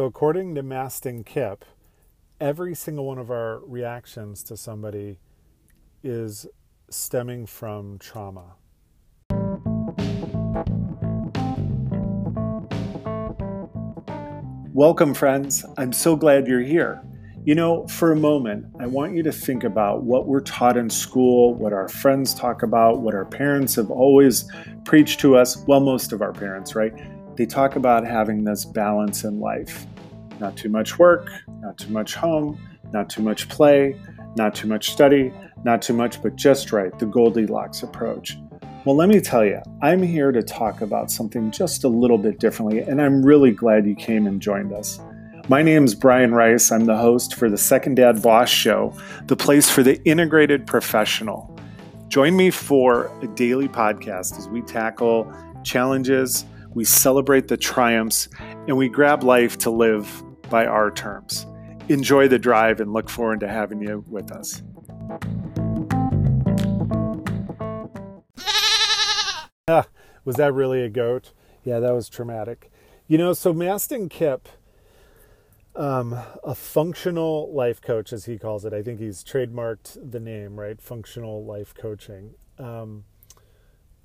[0.00, 1.62] So, according to Mastin Kipp,
[2.40, 5.18] every single one of our reactions to somebody
[6.02, 6.46] is
[6.88, 8.54] stemming from trauma.
[14.72, 15.66] Welcome, friends.
[15.76, 17.02] I'm so glad you're here.
[17.44, 20.88] You know, for a moment, I want you to think about what we're taught in
[20.88, 24.50] school, what our friends talk about, what our parents have always
[24.86, 25.62] preached to us.
[25.66, 26.94] Well, most of our parents, right?
[27.36, 29.86] They talk about having this balance in life.
[30.38, 31.30] Not too much work,
[31.60, 32.60] not too much home,
[32.92, 33.96] not too much play,
[34.36, 35.32] not too much study,
[35.64, 38.36] not too much, but just right, the Goldilocks approach.
[38.84, 42.38] Well, let me tell you, I'm here to talk about something just a little bit
[42.38, 45.00] differently, and I'm really glad you came and joined us.
[45.48, 46.72] My name is Brian Rice.
[46.72, 48.94] I'm the host for the Second Dad Boss Show,
[49.26, 51.54] the place for the integrated professional.
[52.08, 55.30] Join me for a daily podcast as we tackle
[55.62, 58.28] challenges, we celebrate the triumphs,
[58.66, 61.46] and we grab life to live by our terms.
[61.88, 64.62] Enjoy the drive and look forward to having you with us.
[69.68, 69.86] Ah,
[70.24, 71.32] was that really a goat?
[71.62, 72.72] Yeah, that was traumatic.
[73.06, 74.48] You know, so Mastin Kipp
[75.76, 78.72] um, a functional life coach, as he calls it.
[78.72, 80.80] I think he's trademarked the name, right?
[80.80, 82.34] Functional life coaching.
[82.58, 83.04] Um,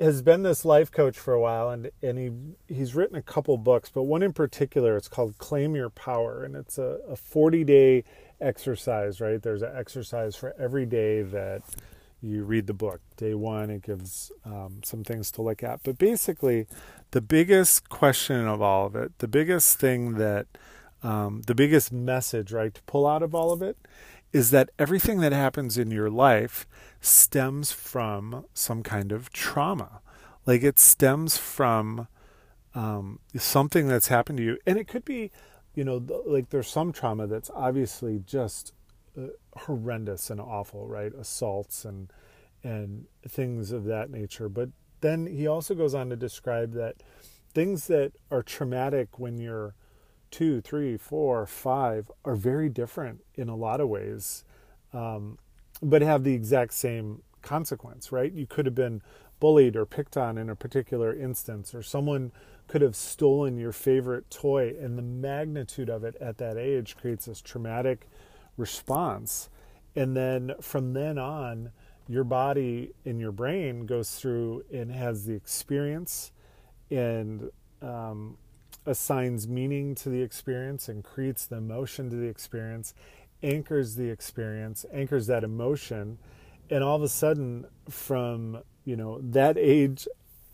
[0.00, 3.56] has been this life coach for a while, and and he he's written a couple
[3.56, 7.64] books, but one in particular, it's called Claim Your Power, and it's a, a 40
[7.64, 8.04] day
[8.40, 9.40] exercise, right?
[9.40, 11.62] There's an exercise for every day that
[12.20, 13.00] you read the book.
[13.16, 16.66] Day one, it gives um, some things to look at, but basically,
[17.12, 20.46] the biggest question of all of it, the biggest thing that
[21.02, 23.76] um, the biggest message, right, to pull out of all of it
[24.34, 26.66] is that everything that happens in your life
[27.00, 30.00] stems from some kind of trauma.
[30.44, 32.08] Like it stems from
[32.74, 34.58] um, something that's happened to you.
[34.66, 35.30] And it could be,
[35.76, 38.72] you know, like there's some trauma that's obviously just
[39.16, 41.14] uh, horrendous and awful, right?
[41.14, 42.12] Assaults and
[42.64, 44.48] and things of that nature.
[44.48, 44.70] But
[45.00, 46.96] then he also goes on to describe that
[47.52, 49.76] things that are traumatic when you're
[50.34, 54.42] two, three, four, five are very different in a lot of ways,
[54.92, 55.38] um,
[55.80, 58.32] but have the exact same consequence, right?
[58.32, 59.00] You could have been
[59.38, 62.32] bullied or picked on in a particular instance, or someone
[62.66, 67.26] could have stolen your favorite toy, and the magnitude of it at that age creates
[67.26, 68.08] this traumatic
[68.56, 69.50] response.
[69.94, 71.70] And then from then on,
[72.08, 76.32] your body and your brain goes through and has the experience
[76.90, 78.36] and um,
[78.86, 82.94] assigns meaning to the experience and creates the emotion to the experience,
[83.42, 86.18] anchors the experience, anchors that emotion,
[86.70, 90.08] and all of a sudden, from you know that age,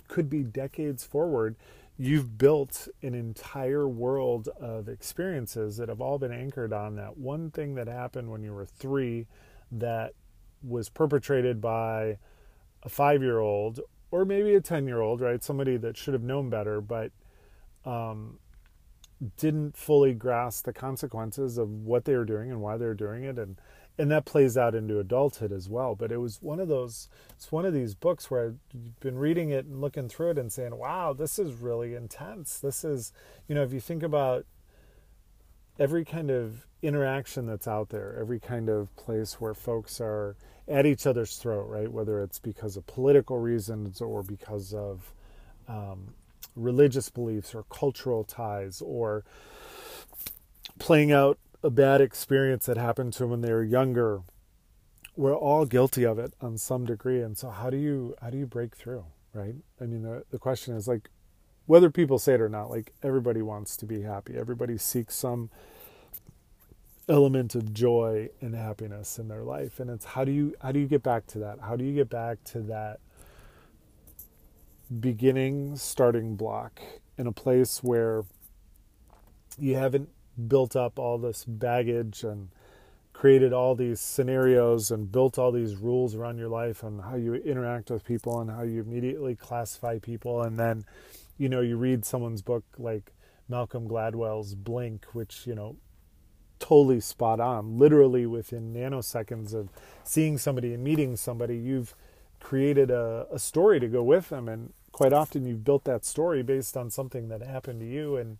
[0.09, 1.57] could be decades forward,
[1.99, 7.51] you've built an entire world of experiences that have all been anchored on that one
[7.51, 9.27] thing that happened when you were three,
[9.71, 10.15] that
[10.63, 12.19] was perpetrated by
[12.83, 13.81] a five-year-old
[14.11, 15.43] or maybe a 10 year old, right?
[15.43, 17.13] Somebody that should have known better, but
[17.85, 18.39] um,
[19.37, 23.25] didn't fully grasp the consequences of what they were doing and why they were doing
[23.25, 23.39] it.
[23.39, 23.57] And
[23.99, 25.95] and that plays out into adulthood as well.
[25.95, 29.51] But it was one of those it's one of these books where i've been reading
[29.51, 32.59] it and looking through it and saying wow this is really intense.
[32.59, 33.13] This is
[33.47, 34.47] you know if you think about
[35.79, 40.35] every kind of interaction that's out there every kind of place where folks are
[40.67, 41.93] at each other's throat right?
[41.93, 45.13] Whether it's because of political reasons or because of
[45.69, 46.15] um,
[46.55, 49.25] religious beliefs or cultural ties or
[50.79, 54.23] playing out a bad experience that happened to them when they were younger.
[55.17, 58.39] We're all guilty of it on some degree and so how do you how do
[58.39, 59.55] you break through right?
[59.81, 61.11] I mean the, the question is like
[61.67, 64.37] whether people say it or not like everybody wants to be happy.
[64.37, 65.51] Everybody seeks some
[67.09, 70.81] element of joy and happiness in their life and it's how do you how do
[70.81, 71.59] you get back to that?
[71.61, 73.01] How do you get back to that
[74.99, 76.81] beginning starting block
[77.17, 78.25] in a place where
[79.59, 80.09] you haven't
[80.49, 82.49] built up all this baggage and
[83.13, 87.35] created all these scenarios and built all these rules around your life and how you
[87.35, 90.43] interact with people and how you immediately classify people.
[90.43, 90.85] And then
[91.37, 93.13] you know you read someone's book like
[93.49, 95.77] Malcolm Gladwell's Blink which you know
[96.59, 97.79] totally spot on.
[97.79, 99.69] Literally within nanoseconds of
[100.05, 101.95] seeing somebody and meeting somebody you've
[102.41, 104.49] created a, a story to go with them.
[104.49, 108.37] And quite often you've built that story based on something that happened to you and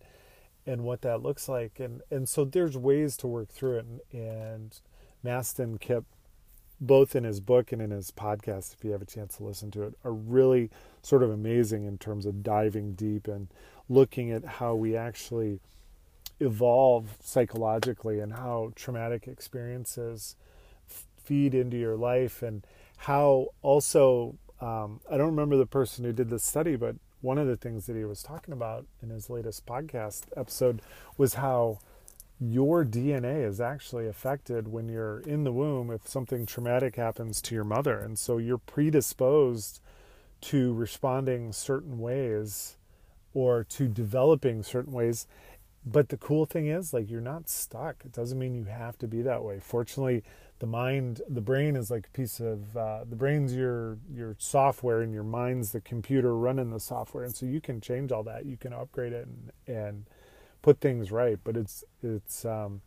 [0.63, 1.79] and what that looks like.
[1.79, 3.85] And and so there's ways to work through it.
[3.87, 4.79] And, and
[5.25, 6.03] Mastin Kipp
[6.79, 9.71] both in his book and in his podcast if you have a chance to listen
[9.71, 10.69] to it are really
[11.01, 13.47] sort of amazing in terms of diving deep and
[13.89, 15.59] looking at how we actually
[16.39, 20.35] evolve psychologically and how traumatic experiences
[21.17, 22.67] feed into your life and
[22.97, 27.47] how also um, I don't remember the person who did this study, but one of
[27.47, 30.81] the things that he was talking about in his latest podcast episode
[31.17, 31.79] was how
[32.39, 37.53] your DNA is actually affected when you're in the womb if something traumatic happens to
[37.53, 37.99] your mother.
[37.99, 39.79] And so you're predisposed
[40.41, 42.77] to responding certain ways
[43.33, 45.27] or to developing certain ways.
[45.85, 48.03] But the cool thing is, like, you're not stuck.
[48.05, 49.59] It doesn't mean you have to be that way.
[49.59, 50.23] Fortunately,
[50.61, 55.01] the mind, the brain is like a piece of uh, the brain's your your software,
[55.01, 57.23] and your mind's the computer running the software.
[57.23, 58.45] And so you can change all that.
[58.45, 60.05] You can upgrade it and and
[60.61, 61.39] put things right.
[61.43, 62.81] But it's it's um,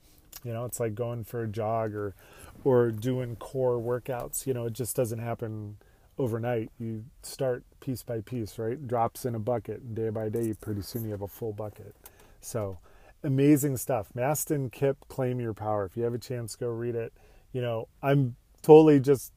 [0.45, 2.15] you know it's like going for a jog or
[2.63, 4.47] or doing core workouts.
[4.47, 5.77] You know, it just doesn't happen
[6.17, 6.71] overnight.
[6.79, 8.87] You start piece by piece, right?
[8.87, 11.97] Drops in a bucket, day by day, pretty soon you have a full bucket.
[12.41, 12.79] So
[13.25, 14.11] amazing stuff.
[14.17, 15.85] Mastin Kipp Claim Your Power.
[15.87, 17.13] If you have a chance, go read it.
[17.55, 19.33] You know, I'm totally just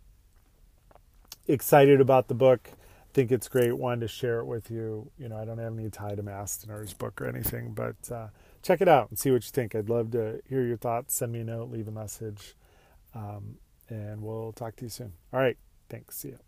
[1.48, 2.72] excited about the book
[3.08, 3.76] I think it's great.
[3.76, 5.10] Wanted to share it with you.
[5.18, 7.96] You know, I don't have any tie to Mastin or his book or anything, but
[8.12, 8.28] uh,
[8.62, 9.74] check it out and see what you think.
[9.74, 11.16] I'd love to hear your thoughts.
[11.16, 12.56] Send me a note, leave a message,
[13.16, 13.56] um,
[13.90, 15.14] and we'll talk to you soon.
[15.34, 15.58] All right.
[15.90, 16.18] Thanks.
[16.18, 16.47] See you.